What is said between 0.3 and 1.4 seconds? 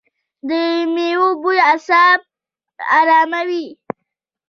د میوو